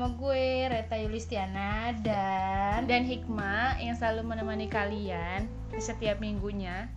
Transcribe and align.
sama 0.00 0.16
gue 0.16 0.44
Reta 0.64 0.96
Yulistiana 0.96 1.92
dan 2.00 2.88
dan 2.88 3.04
Hikmah 3.04 3.76
yang 3.76 3.92
selalu 3.92 4.24
menemani 4.24 4.64
kalian 4.64 5.44
di 5.68 5.76
setiap 5.76 6.16
minggunya. 6.16 6.88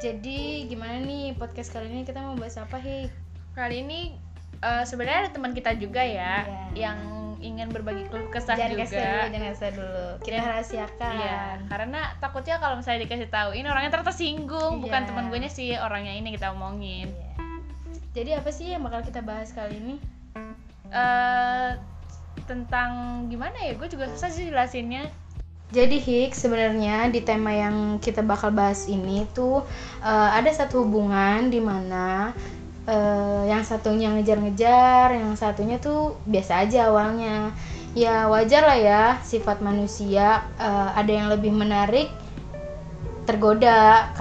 jadi 0.00 0.64
gimana 0.64 0.96
nih 0.98 1.36
podcast 1.36 1.68
kali 1.70 1.92
ini 1.92 2.02
kita 2.02 2.24
mau 2.24 2.32
bahas 2.32 2.56
apa 2.56 2.80
Hik? 2.80 3.12
Kali 3.52 3.84
ini 3.84 4.16
eh, 4.58 4.80
sebenarnya 4.82 5.28
ada 5.28 5.30
teman 5.30 5.52
kita 5.52 5.76
juga 5.76 6.00
ya 6.00 6.48
Iya. 6.72 6.88
yang 6.88 6.98
ingin 7.44 7.68
berbagi 7.68 8.08
keluh 8.08 8.32
kesah 8.32 8.56
Jangan 8.56 8.70
juga. 8.72 8.82
kasih 8.88 8.96
dulu, 8.96 9.20
jangan 9.28 9.48
kasih 9.52 9.70
dulu. 9.76 10.06
Kita 10.18 10.32
Dan- 10.32 10.48
rahasiakan. 10.48 11.12
Iya, 11.12 11.40
karena 11.68 12.00
takutnya 12.16 12.56
kalau 12.56 12.74
misalnya 12.80 13.00
dikasih 13.04 13.28
tahu 13.28 13.50
ini 13.52 13.66
orangnya 13.68 13.92
ternyata 13.92 14.08
tersinggung, 14.08 14.80
bukan 14.80 15.00
Iya. 15.04 15.08
teman 15.12 15.24
gue 15.28 15.38
nya 15.38 15.50
sih 15.52 15.76
orangnya 15.76 16.16
ini 16.16 16.32
kita 16.32 16.48
omongin. 16.48 17.12
Iya. 17.12 17.30
Jadi 18.16 18.30
apa 18.32 18.48
sih 18.48 18.72
yang 18.72 18.80
bakal 18.80 19.04
kita 19.04 19.20
bahas 19.20 19.52
kali 19.52 19.76
ini? 19.76 19.96
eh 20.92 21.70
tentang 22.44 23.24
gimana 23.28 23.54
ya? 23.62 23.74
Gue 23.76 23.88
juga 23.88 24.08
susah 24.10 24.30
sih 24.32 24.48
jelasinnya. 24.50 25.08
Jadi 25.72 25.96
Hik 25.96 26.36
sebenarnya 26.36 27.08
di 27.08 27.24
tema 27.24 27.48
yang 27.48 27.96
kita 27.96 28.20
bakal 28.20 28.52
bahas 28.52 28.84
ini 28.92 29.24
tuh 29.32 29.64
eh, 30.04 30.30
ada 30.36 30.52
satu 30.52 30.84
hubungan 30.84 31.48
di 31.48 31.64
mana 31.64 32.36
eh, 32.84 33.42
yang 33.48 33.64
satunya 33.64 34.12
ngejar-ngejar, 34.12 35.16
yang 35.16 35.32
satunya 35.32 35.80
tuh 35.80 36.20
biasa 36.28 36.68
aja 36.68 36.92
awalnya. 36.92 37.56
Ya 37.96 38.28
wajar 38.28 38.64
lah 38.68 38.78
ya 38.80 39.02
sifat 39.24 39.64
manusia 39.64 40.44
eh, 40.60 40.88
ada 40.92 41.12
yang 41.12 41.32
lebih 41.32 41.56
menarik 41.56 42.12
tergoda 43.24 44.12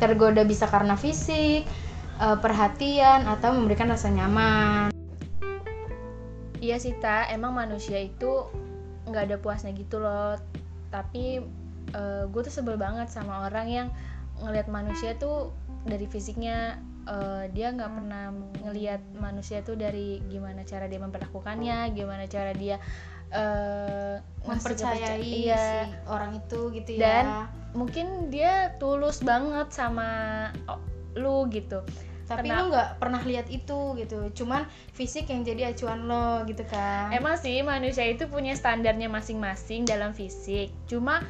tergoda 0.00 0.44
bisa 0.44 0.64
karena 0.68 0.96
fisik, 0.96 1.68
eh, 2.16 2.36
perhatian 2.40 3.28
atau 3.28 3.52
memberikan 3.52 3.92
rasa 3.92 4.08
nyaman. 4.08 4.95
Iya 6.66 6.82
sih 6.82 6.98
ta, 6.98 7.30
emang 7.30 7.54
manusia 7.54 8.02
itu 8.02 8.50
nggak 9.06 9.30
ada 9.30 9.36
puasnya 9.38 9.70
gitu 9.70 10.02
loh. 10.02 10.34
Tapi 10.90 11.38
gue 12.26 12.40
tuh 12.42 12.52
sebel 12.52 12.74
banget 12.76 13.08
sama 13.08 13.46
orang 13.46 13.70
yang 13.70 13.88
ngelihat 14.42 14.68
manusia 14.68 15.14
tuh 15.16 15.54
dari 15.86 16.04
fisiknya 16.10 16.82
eh, 17.06 17.46
dia 17.54 17.70
nggak 17.72 17.88
pernah 17.88 18.34
ngelihat 18.66 19.00
manusia 19.16 19.62
tuh 19.62 19.78
dari 19.78 20.20
gimana 20.26 20.66
cara 20.66 20.90
dia 20.90 21.00
memperlakukannya, 21.00 21.94
gimana 21.94 22.26
cara 22.26 22.52
dia 22.52 22.82
eh, 23.30 24.18
ngasih 24.44 24.50
mempercayai 24.50 25.22
iya. 25.22 25.56
si 25.56 25.94
orang 26.10 26.42
itu 26.42 26.60
gitu 26.74 26.90
ya. 26.98 27.00
Dan 27.00 27.24
mungkin 27.78 28.28
dia 28.28 28.74
tulus 28.82 29.22
banget 29.22 29.70
sama 29.70 30.50
oh, 30.68 30.82
lu 31.14 31.46
gitu. 31.48 31.80
Tapi 32.26 32.50
Kenapa? 32.50 32.58
lu 32.58 32.64
nggak 32.74 32.88
pernah 32.98 33.22
lihat 33.22 33.46
itu 33.46 33.94
gitu 33.94 34.18
cuman 34.34 34.66
fisik 34.90 35.30
yang 35.30 35.46
jadi 35.46 35.70
acuan 35.70 36.10
lo 36.10 36.42
gitu 36.50 36.66
kan 36.66 37.14
Emang 37.14 37.38
sih 37.38 37.62
manusia 37.62 38.02
itu 38.02 38.26
punya 38.26 38.52
standarnya 38.58 39.06
masing-masing 39.06 39.86
dalam 39.86 40.10
fisik. 40.10 40.74
Cuma 40.90 41.22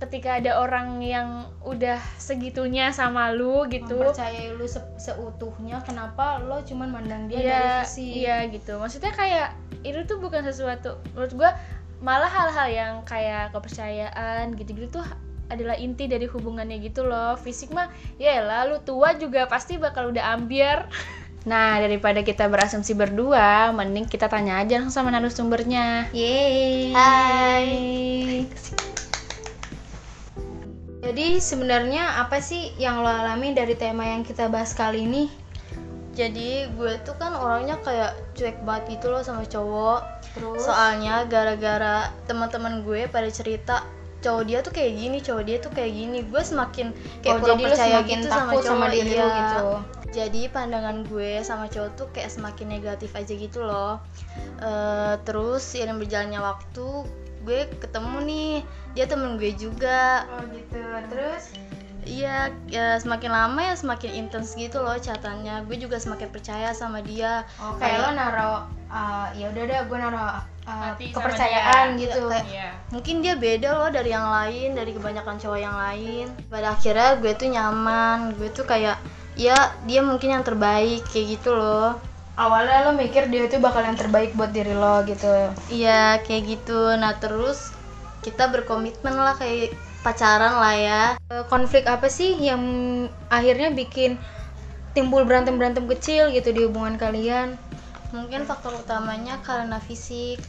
ketika 0.00 0.40
ada 0.40 0.58
orang 0.58 0.98
yang 1.04 1.44
udah 1.60 2.00
segitunya 2.16 2.88
sama 2.90 3.30
lu 3.36 3.68
gitu, 3.68 4.00
mempercayai 4.00 4.56
lu 4.56 4.64
se- 4.64 4.96
seutuhnya 4.96 5.84
kenapa 5.84 6.40
lo 6.40 6.64
cuman 6.64 6.88
mandang 6.88 7.28
dia 7.28 7.36
dari 7.36 7.46
iya, 7.46 7.68
fisik 7.84 8.12
iya 8.16 8.36
gitu. 8.48 8.80
Maksudnya 8.80 9.12
kayak 9.12 9.48
itu 9.84 10.00
tuh 10.08 10.18
bukan 10.18 10.42
sesuatu 10.42 10.96
menurut 11.12 11.32
gua 11.36 11.50
malah 12.00 12.32
hal-hal 12.32 12.68
yang 12.72 12.94
kayak 13.04 13.52
kepercayaan 13.52 14.56
gitu-gitu 14.56 14.88
tuh 14.88 15.04
adalah 15.50 15.76
inti 15.76 16.06
dari 16.06 16.30
hubungannya 16.30 16.78
gitu 16.80 17.04
loh. 17.04 17.34
Fisik 17.36 17.74
mah 17.74 17.90
ya 18.16 18.40
lah 18.40 18.70
lu 18.70 18.78
tua 18.80 19.18
juga 19.18 19.50
pasti 19.50 19.76
bakal 19.76 20.14
udah 20.14 20.38
ambiar. 20.38 20.86
Nah, 21.40 21.80
daripada 21.80 22.20
kita 22.20 22.52
berasumsi 22.52 22.92
berdua, 22.92 23.72
mending 23.72 24.04
kita 24.04 24.28
tanya 24.28 24.60
aja 24.60 24.76
langsung 24.76 25.08
sama 25.08 25.08
narasumbernya. 25.08 26.12
Yeay. 26.12 26.92
Hai. 26.92 27.68
Jadi 31.00 31.40
sebenarnya 31.40 32.20
apa 32.20 32.44
sih 32.44 32.76
yang 32.76 33.00
lo 33.00 33.08
alami 33.08 33.56
dari 33.56 33.72
tema 33.72 34.04
yang 34.04 34.20
kita 34.20 34.52
bahas 34.52 34.76
kali 34.76 35.08
ini? 35.08 35.32
jadi 36.10 36.68
gue 36.74 37.00
tuh 37.06 37.14
kan 37.16 37.32
orangnya 37.32 37.78
kayak 37.80 38.12
cuek 38.34 38.58
banget 38.66 38.98
gitu 38.98 39.14
loh 39.14 39.22
sama 39.22 39.46
cowok 39.46 40.00
Terus? 40.34 40.60
soalnya 40.66 41.24
gara-gara 41.30 42.10
teman-teman 42.26 42.82
gue 42.82 43.06
pada 43.08 43.30
cerita 43.30 43.86
cowok 44.20 44.42
dia 44.44 44.58
tuh 44.60 44.72
kayak 44.72 44.92
gini 44.96 45.18
cowok 45.24 45.42
dia 45.48 45.56
tuh 45.60 45.72
kayak 45.72 45.92
gini 45.96 46.18
gue 46.24 46.42
semakin 46.44 46.86
kayak 47.24 47.34
Oh, 47.36 47.40
kurang 47.40 47.58
jadi 47.58 47.66
percaya 47.72 47.96
semakin 48.00 48.18
gitu 48.20 48.28
takut 48.28 48.40
sama 48.40 48.52
sama 48.52 48.86
cowok 48.86 48.90
diri 48.92 49.10
lu 49.10 49.16
iya. 49.16 49.36
gitu. 49.40 49.68
jadi 50.10 50.40
pandangan 50.52 50.96
gue 51.08 51.30
sama 51.40 51.66
cowok 51.70 51.90
tuh 51.96 52.06
kayak 52.12 52.30
semakin 52.30 52.66
negatif 52.68 53.10
aja 53.16 53.32
gitu 53.32 53.60
loh 53.64 54.02
Eh, 54.60 55.14
terus 55.24 55.64
seiring 55.64 55.96
berjalannya 55.96 56.40
waktu 56.44 57.08
gue 57.48 57.60
ketemu 57.80 58.16
nih 58.28 58.52
dia 58.92 59.08
temen 59.08 59.40
gue 59.40 59.56
juga 59.56 60.28
Oh 60.28 60.44
gitu. 60.52 60.76
Terus? 61.08 61.56
Iya, 62.04 62.52
ya 62.68 62.96
semakin 62.96 63.32
lama 63.32 63.60
ya 63.60 63.74
semakin 63.76 64.12
intens 64.24 64.56
gitu 64.56 64.80
loh 64.80 64.96
catatannya. 64.96 65.64
Gue 65.64 65.76
juga 65.80 65.96
semakin 66.00 66.28
percaya 66.32 66.72
sama 66.76 67.00
dia. 67.04 67.44
Oh, 67.60 67.76
kayak 67.76 68.04
lo 68.04 68.10
naro 68.16 68.52
uh, 68.92 69.28
ya 69.36 69.48
udah 69.52 69.64
deh 69.64 69.80
gue 69.88 69.98
naro 70.00 70.44
uh, 70.70 70.94
Hati 70.94 71.10
kepercayaan 71.10 71.86
dia. 71.94 72.00
gitu. 72.06 72.22
Kayak- 72.24 72.46
Iya. 72.46 72.68
Mungkin 72.90 73.16
dia 73.20 73.34
beda 73.34 73.68
loh 73.72 73.88
dari 73.88 74.10
yang 74.10 74.26
lain, 74.26 74.68
dari 74.74 74.90
kebanyakan 74.90 75.36
cowok 75.36 75.58
yang 75.58 75.76
lain. 75.76 76.26
Pada 76.46 76.74
akhirnya 76.74 77.18
gue 77.18 77.32
tuh 77.34 77.48
nyaman, 77.48 78.18
gue 78.34 78.48
tuh 78.50 78.62
kayak 78.64 78.98
ya 79.34 79.54
dia 79.84 80.00
mungkin 80.02 80.30
yang 80.32 80.42
terbaik 80.42 81.06
kayak 81.06 81.38
gitu 81.38 81.54
loh. 81.54 81.98
Awalnya 82.34 82.88
lo 82.88 82.92
mikir 82.94 83.28
dia 83.28 83.44
itu 83.44 83.58
bakal 83.58 83.84
yang 83.84 83.94
terbaik 83.94 84.32
buat 84.32 84.50
diri 84.50 84.72
lo 84.72 85.02
gitu. 85.04 85.28
Iya, 85.68 86.18
kayak 86.20 86.42
gitu. 86.48 86.94
Nah, 86.96 87.14
terus 87.14 87.70
kita 88.20 88.48
berkomitmen 88.48 89.12
lah 89.12 89.36
kayak 89.36 89.70
pacaran 90.00 90.56
lah 90.56 90.74
ya. 90.74 91.02
Eh, 91.28 91.44
Konflik 91.46 91.84
apa 91.84 92.08
sih 92.08 92.34
yang 92.36 92.60
akhirnya 93.28 93.70
bikin 93.70 94.16
timbul 94.90 95.22
berantem-berantem 95.22 95.86
kecil 95.86 96.32
gitu 96.32 96.50
di 96.50 96.64
hubungan 96.64 96.96
kalian? 96.96 97.54
Mungkin 98.10 98.42
faktor 98.42 98.74
utamanya 98.74 99.38
karena 99.40 99.78
fisik. 99.78 100.40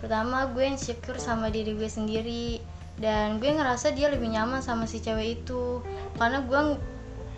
Pertama, 0.00 0.48
gue 0.48 0.64
insecure 0.66 1.16
sama 1.16 1.48
diri 1.48 1.72
gue 1.72 1.86
sendiri 1.86 2.58
dan 2.96 3.36
gue 3.36 3.48
ngerasa 3.48 3.92
dia 3.92 4.08
lebih 4.08 4.28
nyaman 4.28 4.58
sama 4.58 4.84
si 4.84 4.98
cewek 4.98 5.40
itu. 5.40 5.84
Karena 6.16 6.40
gue 6.40 6.56
ng- 6.56 6.80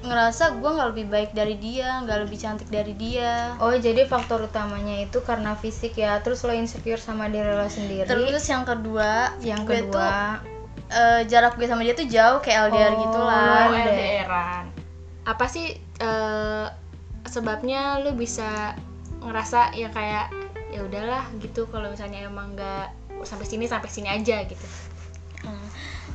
ngerasa 0.03 0.57
gue 0.57 0.67
nggak 0.69 0.89
lebih 0.91 1.07
baik 1.09 1.31
dari 1.31 1.55
dia, 1.55 2.03
nggak 2.03 2.19
lebih 2.23 2.35
cantik 2.37 2.67
dari 2.67 2.91
dia. 2.93 3.55
Oh, 3.59 3.71
jadi 3.71 4.03
faktor 4.05 4.43
utamanya 4.43 4.99
itu 5.01 5.23
karena 5.23 5.55
fisik 5.55 5.95
ya. 5.95 6.19
Terus 6.19 6.43
lo 6.43 6.51
insecure 6.51 6.99
sama 6.99 7.27
diri 7.27 7.51
lo 7.51 7.67
sendiri. 7.67 8.07
Terus 8.07 8.43
yang 8.45 8.63
kedua, 8.63 9.35
yang 9.41 9.63
gue 9.63 9.83
tuh 9.83 9.95
kedua, 9.95 10.43
eh, 10.89 11.23
jarak 11.27 11.55
gue 11.55 11.67
sama 11.67 11.83
dia 11.83 11.95
tuh 11.95 12.07
jauh 12.07 12.39
kayak 12.39 12.69
LDR 12.69 12.91
Oh, 12.91 12.99
gitu 13.01 13.19
lu 13.19 13.27
lah. 13.27 13.63
LDR. 13.69 13.87
LDRan. 13.87 14.65
Apa 15.25 15.47
sih 15.47 15.71
eh, 15.79 16.67
sebabnya 17.25 18.03
lu 18.03 18.13
bisa 18.13 18.75
ngerasa 19.21 19.71
ya 19.73 19.87
kayak 19.89 20.35
ya 20.73 20.81
udahlah 20.81 21.29
gitu 21.37 21.69
kalau 21.69 21.87
misalnya 21.87 22.25
emang 22.25 22.57
nggak 22.57 22.89
sampai 23.23 23.45
sini 23.45 23.65
sampai 23.65 23.87
sini 23.87 24.09
aja 24.09 24.41
gitu. 24.43 24.67
Hmm. 25.43 25.69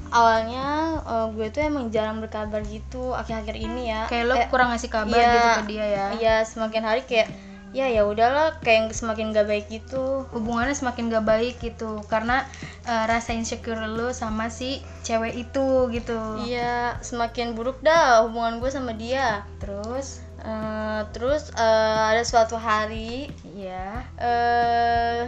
Awalnya 0.08 0.66
eh, 1.04 1.28
gue 1.32 1.48
tuh 1.48 1.62
emang 1.62 1.88
jarang 1.88 2.18
berkabar 2.18 2.64
gitu 2.64 3.12
akhir-akhir 3.12 3.56
ini 3.56 3.92
ya. 3.92 4.08
kayak 4.08 4.26
lo 4.26 4.34
Eh, 4.36 4.48
kurang 4.48 4.72
ngasih 4.72 4.90
kabar 4.90 5.14
iya, 5.14 5.32
gitu 5.32 5.50
ke 5.54 5.64
dia 5.70 5.86
ya. 5.86 6.06
Iya, 6.14 6.36
semakin 6.44 6.82
hari 6.82 7.04
kayak 7.04 7.28
ya 7.76 7.84
ya 7.86 8.08
udahlah 8.08 8.64
kayak 8.64 8.90
semakin 8.92 9.36
gak 9.36 9.44
baik 9.46 9.68
gitu. 9.68 10.24
hubungannya 10.32 10.72
semakin 10.72 11.12
gak 11.12 11.28
baik 11.28 11.60
gitu 11.60 12.00
karena 12.08 12.48
eh, 12.84 13.04
rasa 13.06 13.36
insecure 13.36 13.84
lo 13.86 14.10
sama 14.10 14.48
si 14.48 14.80
cewek 15.04 15.36
itu 15.38 15.92
gitu 15.92 16.18
Iya, 16.42 16.98
semakin 17.00 17.54
buruk 17.54 17.84
dah 17.84 18.24
hubungan 18.24 18.58
gue 18.58 18.72
sama 18.72 18.96
dia. 18.96 19.44
terus 19.60 20.24
Eh, 20.48 21.02
terus 21.12 21.52
eh, 21.52 22.04
ada 22.16 22.24
suatu 22.24 22.56
hari 22.56 23.28
ya 23.52 24.00
eh 24.16 25.28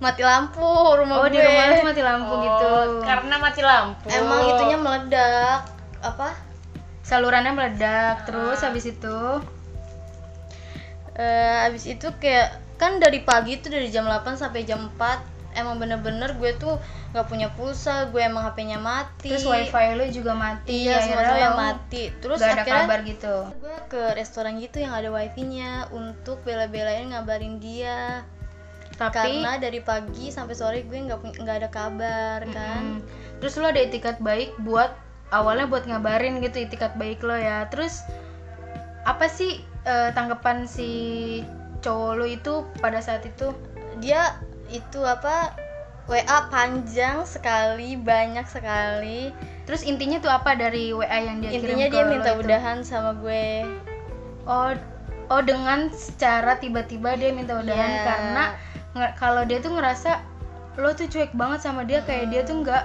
mati 0.00 0.20
lampu 0.20 0.64
rumah 1.00 1.24
oh 1.24 1.28
gue. 1.28 1.36
di 1.36 1.40
rumah 1.40 1.64
tuh 1.76 1.86
mati 1.88 2.02
lampu 2.04 2.32
gitu 2.44 2.68
Oh, 2.68 3.00
karena 3.00 3.34
mati 3.40 3.60
lampu. 3.64 4.06
Emang 4.12 4.40
itunya 4.48 4.76
meledak. 4.76 5.64
Apa? 6.00 6.52
salurannya 7.00 7.50
meledak 7.56 8.22
terus 8.28 8.62
habis 8.62 8.86
itu 8.86 9.18
Eh 11.18 11.56
abis 11.66 11.90
itu 11.90 12.06
kayak 12.22 12.54
kan 12.78 12.96
dari 13.02 13.20
pagi 13.26 13.58
tuh 13.60 13.68
dari 13.68 13.90
jam 13.92 14.06
8 14.08 14.40
sampai 14.40 14.62
jam 14.64 14.88
4 14.94 15.39
emang 15.60 15.76
bener-bener 15.76 16.32
gue 16.40 16.52
tuh 16.56 16.80
nggak 17.12 17.26
punya 17.28 17.48
pulsa 17.54 18.08
gue 18.08 18.22
emang 18.22 18.46
HP-nya 18.48 18.78
mati. 18.80 19.30
Terus 19.30 19.46
wifi 19.46 19.94
lo 19.94 20.04
juga 20.08 20.32
mati 20.32 20.88
iya 20.88 21.04
semua 21.04 21.20
akhirnya 21.20 21.40
yang 21.40 21.54
lo 21.54 21.60
mati. 21.60 22.02
Terus 22.18 22.38
gak 22.40 22.48
ada 22.48 22.62
akhirnya 22.64 22.82
kabar 22.86 23.00
gitu. 23.04 23.34
gue 23.60 23.76
ke 23.90 24.02
restoran 24.16 24.54
gitu 24.58 24.76
yang 24.80 24.92
ada 24.96 25.08
wifi-nya 25.12 25.86
untuk 25.92 26.42
bela-belain 26.42 27.12
ngabarin 27.12 27.60
dia. 27.60 28.24
Tapi 29.00 29.16
karena 29.16 29.56
dari 29.56 29.80
pagi 29.80 30.28
sampai 30.28 30.54
sore 30.56 30.84
gue 30.84 30.98
nggak 30.98 31.40
nggak 31.40 31.56
ada 31.64 31.68
kabar 31.72 32.44
kan? 32.52 33.00
Mm. 33.00 33.00
terus 33.40 33.56
lo 33.56 33.72
ada 33.72 33.80
itikat 33.80 34.20
baik 34.20 34.52
buat 34.60 34.92
awalnya 35.32 35.64
buat 35.64 35.88
ngabarin 35.88 36.44
gitu 36.44 36.68
itikat 36.68 36.92
baik 37.00 37.24
lo 37.24 37.32
ya. 37.32 37.64
Terus 37.72 38.04
apa 39.08 39.26
sih 39.32 39.64
eh, 39.88 40.10
tanggapan 40.12 40.68
si 40.68 40.90
cowok 41.80 42.12
lo 42.20 42.26
itu 42.28 42.68
pada 42.84 43.00
saat 43.00 43.24
itu? 43.24 43.56
Dia 44.04 44.36
itu 44.70 45.00
apa? 45.02 45.52
WA 46.10 46.38
panjang 46.50 47.22
sekali 47.22 47.94
banyak 47.94 48.42
sekali. 48.50 49.30
Terus 49.62 49.86
intinya 49.86 50.18
tuh 50.18 50.32
apa 50.32 50.58
dari 50.58 50.90
WA 50.90 51.06
yang 51.06 51.38
dia 51.38 51.54
intinya 51.54 51.86
kirim 51.86 51.94
dia 51.94 52.04
minta 52.10 52.30
itu? 52.34 52.40
udahan 52.42 52.78
sama 52.82 53.14
gue. 53.14 53.62
Oh 54.50 54.74
oh 55.30 55.42
dengan 55.46 55.86
secara 55.94 56.58
tiba-tiba 56.58 57.14
dia 57.14 57.30
minta 57.30 57.54
udahan 57.62 57.92
Iya. 57.94 58.02
karena 58.02 58.44
kalau 59.14 59.46
dia 59.46 59.62
tuh 59.62 59.70
ngerasa 59.78 60.18
lo 60.74 60.90
tuh 60.98 61.06
cuek 61.06 61.30
banget 61.38 61.62
sama 61.62 61.86
dia 61.86 62.02
kayak 62.02 62.34
dia 62.34 62.42
tuh 62.42 62.66
nggak 62.66 62.84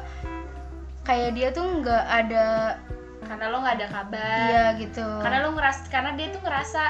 kayak 1.01 1.33
dia 1.33 1.49
tuh 1.49 1.65
nggak 1.81 2.03
ada 2.05 2.77
karena 3.25 3.45
lo 3.49 3.57
nggak 3.65 3.75
ada 3.81 3.87
kabar. 3.89 4.37
Iya 4.45 4.65
gitu. 4.77 5.05
Karena 5.25 5.37
lo 5.41 5.49
ngeras 5.57 5.89
karena 5.89 6.13
dia 6.13 6.29
tuh 6.29 6.41
ngerasa 6.45 6.81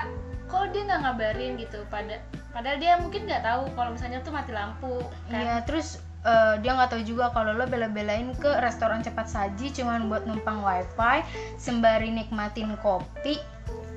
kok 0.52 0.76
dia 0.76 0.84
nggak 0.84 1.00
ngabarin? 1.08 1.56
gitu. 1.56 1.80
Pada 1.88 2.20
padahal 2.56 2.80
dia 2.80 2.96
mungkin 2.96 3.28
nggak 3.28 3.44
tahu 3.44 3.68
kalau 3.76 3.92
misalnya 3.92 4.24
tuh 4.24 4.32
mati 4.32 4.56
lampu 4.56 5.04
kan 5.28 5.44
Iya, 5.44 5.56
terus 5.68 6.00
eh, 6.24 6.56
dia 6.64 6.72
nggak 6.72 6.96
tahu 6.96 7.04
juga 7.04 7.36
kalau 7.36 7.52
lo 7.52 7.68
bela-belain 7.68 8.32
ke 8.40 8.48
restoran 8.64 9.04
cepat 9.04 9.28
saji 9.28 9.76
cuman 9.76 10.08
buat 10.08 10.24
numpang 10.24 10.64
wifi 10.64 11.20
sembari 11.60 12.16
nikmatin 12.16 12.80
kopi 12.80 13.44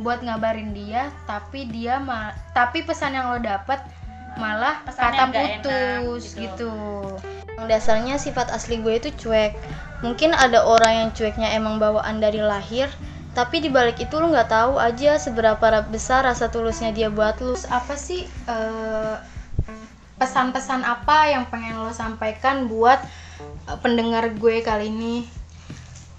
buat 0.03 0.27
ngabarin 0.27 0.75
dia 0.75 1.15
tapi 1.31 1.71
dia 1.71 2.03
ma 2.03 2.35
tapi 2.51 2.83
pesan 2.83 3.15
yang 3.15 3.31
lo 3.31 3.39
dapet 3.39 3.79
malah 4.39 4.83
Pesannya 4.83 5.11
kata 5.15 5.23
nggak 5.31 5.47
enak, 5.47 5.63
putus 5.63 6.25
gitu. 6.35 6.43
gitu. 6.43 6.73
Yang 7.59 7.67
dasarnya 7.75 8.15
sifat 8.23 8.55
asli 8.55 8.79
gue 8.83 8.95
itu 8.99 9.11
cuek 9.15 9.55
mungkin 10.03 10.31
ada 10.35 10.63
orang 10.63 11.07
yang 11.07 11.11
cueknya 11.11 11.55
emang 11.59 11.83
bawaan 11.83 12.23
dari 12.23 12.39
lahir 12.39 12.87
tapi 13.39 13.63
dibalik 13.63 14.03
itu 14.03 14.19
lu 14.19 14.35
nggak 14.35 14.51
tahu 14.51 14.83
aja 14.83 15.15
seberapa 15.15 15.63
ra- 15.63 15.87
besar 15.87 16.27
rasa 16.27 16.51
tulusnya 16.51 16.91
dia 16.91 17.07
buat 17.07 17.39
lu. 17.39 17.55
Apa 17.71 17.95
sih 17.95 18.27
eh, 18.27 19.17
pesan-pesan 20.19 20.83
apa 20.83 21.31
yang 21.31 21.47
pengen 21.47 21.79
lo 21.79 21.95
sampaikan 21.95 22.67
buat 22.67 22.99
eh, 23.71 23.79
pendengar 23.79 24.27
gue 24.35 24.59
kali 24.67 24.91
ini? 24.91 25.17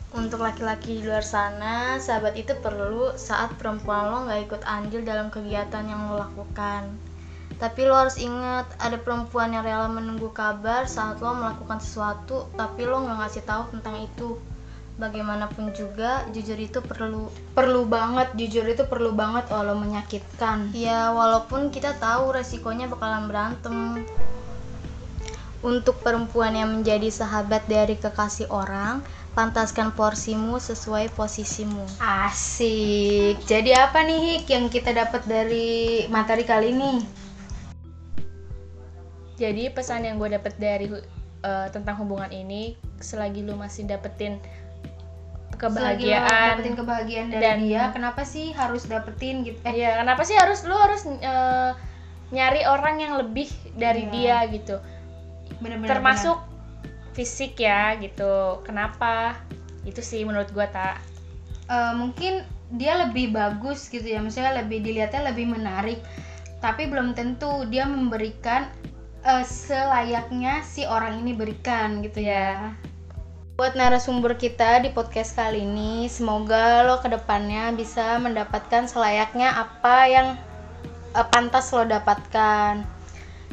untuk 0.09 0.41
laki-laki 0.41 0.97
di 0.97 1.03
luar 1.05 1.21
sana 1.21 2.01
sahabat 2.01 2.33
itu 2.33 2.57
perlu 2.57 3.13
saat 3.13 3.53
perempuan 3.61 4.09
lo 4.09 4.17
nggak 4.25 4.49
ikut 4.49 4.61
andil 4.65 5.05
dalam 5.05 5.29
kegiatan 5.29 5.85
yang 5.85 6.09
lo 6.09 6.17
lakukan. 6.17 6.97
Tapi 7.61 7.81
lo 7.85 7.93
harus 7.93 8.17
ingat 8.17 8.65
ada 8.81 8.97
perempuan 8.97 9.53
yang 9.53 9.61
rela 9.61 9.85
menunggu 9.85 10.33
kabar 10.33 10.89
saat 10.89 11.21
lo 11.21 11.37
melakukan 11.37 11.77
sesuatu 11.77 12.49
tapi 12.57 12.89
lo 12.89 13.05
nggak 13.05 13.17
ngasih 13.21 13.43
tahu 13.45 13.69
tentang 13.69 14.01
itu 14.01 14.41
bagaimanapun 14.99 15.71
juga 15.71 16.27
jujur 16.35 16.59
itu 16.59 16.83
perlu 16.83 17.31
Perlu 17.55 17.87
banget, 17.87 18.35
jujur 18.35 18.67
itu 18.67 18.83
perlu 18.85 19.15
banget 19.15 19.47
walau 19.49 19.79
menyakitkan. 19.79 20.75
ya 20.75 21.15
walaupun 21.15 21.71
kita 21.71 21.95
tahu 21.97 22.35
resikonya 22.35 22.91
bakalan 22.91 23.31
berantem 23.31 24.03
untuk 25.63 25.99
perempuan 26.03 26.55
yang 26.55 26.69
menjadi 26.71 27.07
sahabat 27.07 27.63
dari 27.67 27.95
kekasih 27.95 28.51
orang 28.51 29.03
pantaskan 29.35 29.95
porsimu 29.95 30.59
sesuai 30.59 31.15
posisimu 31.15 31.83
Asik. 32.03 33.39
Jadi 33.47 33.71
apa 33.71 34.03
nih 34.03 34.19
Hik 34.19 34.45
yang 34.51 34.65
kita 34.67 34.91
dapat 34.91 35.23
dari 35.23 36.07
materi 36.11 36.43
kali 36.43 36.75
ini? 36.75 36.93
jadi 39.39 39.71
pesan 39.71 40.03
yang 40.03 40.19
gue 40.19 40.35
dapet 40.35 40.53
dari 40.59 40.91
eh, 41.47 41.67
tentang 41.71 41.95
hubungan 42.03 42.27
ini 42.27 42.75
selagi 42.99 43.47
lu 43.47 43.55
masih 43.55 43.87
dapetin 43.87 44.35
kebahagiaan 45.59 46.55
dapetin 46.55 46.75
kebahagiaan 46.79 47.27
dari 47.27 47.43
dan- 47.43 47.59
dia, 47.59 47.83
kenapa 47.91 48.23
sih 48.23 48.55
harus 48.55 48.87
dapetin 48.87 49.43
gitu? 49.43 49.59
Eh, 49.67 49.75
Iya, 49.83 49.99
kenapa 49.99 50.23
sih 50.23 50.39
harus 50.39 50.63
lu 50.63 50.73
harus 50.73 51.03
eh, 51.05 51.71
nyari 52.31 52.63
orang 52.63 52.95
yang 52.97 53.13
lebih 53.19 53.51
dari 53.75 54.07
Iya. 54.07 54.13
dia 54.15 54.37
gitu. 54.55 54.77
bener-bener. 55.59 55.91
Termasuk 55.91 56.39
fisik 57.11 57.59
ya 57.59 57.99
gitu. 57.99 58.63
Kenapa? 58.63 59.35
Itu 59.83 59.99
sih 59.99 60.23
menurut 60.23 60.47
gua 60.55 60.71
tak. 60.71 61.03
Eh, 61.67 61.93
mungkin 61.99 62.47
dia 62.71 62.95
lebih 63.03 63.35
bagus 63.35 63.91
gitu 63.91 64.05
ya, 64.05 64.23
misalnya 64.23 64.63
lebih 64.63 64.79
dilihatnya 64.79 65.27
lebih 65.33 65.51
menarik, 65.51 65.99
tapi 66.63 66.87
belum 66.87 67.11
tentu 67.11 67.67
dia 67.67 67.83
memberikan 67.83 68.71
eh, 69.19 69.43
selayaknya 69.43 70.63
si 70.63 70.87
orang 70.87 71.19
ini 71.19 71.35
berikan 71.35 71.99
gitu 71.99 72.23
ya. 72.23 72.71
Buat 73.59 73.75
narasumber 73.75 74.39
kita 74.39 74.79
di 74.79 74.87
podcast 74.95 75.35
kali 75.35 75.67
ini, 75.67 76.07
semoga 76.07 76.79
lo 76.87 77.03
ke 77.03 77.11
depannya 77.11 77.75
bisa 77.75 78.15
mendapatkan 78.15 78.87
selayaknya 78.87 79.51
apa 79.51 80.07
yang 80.07 80.27
eh, 81.11 81.27
pantas 81.27 81.67
lo 81.75 81.83
dapatkan. 81.83 82.87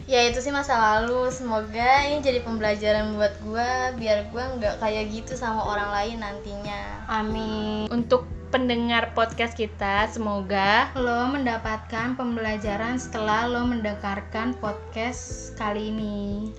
ya 0.06 0.22
itu 0.30 0.38
sih 0.38 0.54
masa 0.54 0.78
lalu 0.78 1.26
semoga 1.34 2.06
ini 2.06 2.22
jadi 2.22 2.38
pembelajaran 2.46 3.18
buat 3.18 3.34
gua 3.42 3.90
biar 3.98 4.30
gua 4.30 4.54
nggak 4.54 4.78
kayak 4.78 5.10
gitu 5.10 5.34
sama 5.34 5.66
orang 5.74 5.90
lain 5.90 6.16
nantinya 6.22 7.02
Amin. 7.10 7.90
Untuk 7.90 8.30
pendengar 8.54 9.10
podcast 9.10 9.58
kita, 9.58 10.06
semoga 10.06 10.94
Lo 10.94 11.26
mendapatkan 11.34 12.14
pembelajaran 12.14 13.02
setelah 13.02 13.50
lo 13.50 13.66
mendengarkan 13.66 14.54
podcast 14.62 15.50
kali 15.58 15.90
ini. 15.90 16.54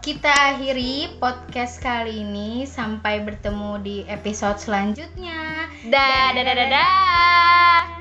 Kita 0.00 0.32
akhiri 0.32 1.20
podcast 1.20 1.76
kali 1.76 2.24
ini 2.24 2.64
sampai 2.64 3.20
bertemu 3.20 3.84
di 3.84 3.96
episode 4.08 4.56
selanjutnya. 4.56 5.68
dadah 5.92 6.40
dadah 6.40 6.54
dadah. 6.56 7.99